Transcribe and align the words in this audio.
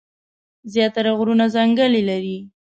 زيات 0.73 0.91
تره 0.95 1.11
غرونه 1.17 1.45
ځنګلې 1.55 2.01
لري 2.09 2.37
ـ 2.43 2.45